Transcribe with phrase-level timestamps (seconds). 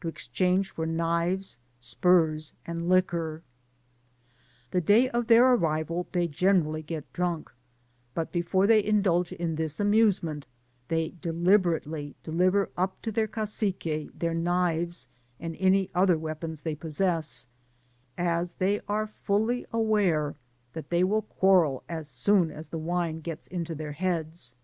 [0.00, 3.44] to ex change for knives, spurs, and liquor*
[4.72, 7.52] The day of their arrival they generally get drunk;
[8.12, 10.48] but before they indulge in this amusement,
[10.88, 15.06] they deliberately deliver up to their Cacique their knives,
[15.38, 17.46] and any other weapons they possess,
[18.16, 20.34] as they are fully aware
[20.72, 24.56] that they will quarrel as soon as the wine gets into their heads.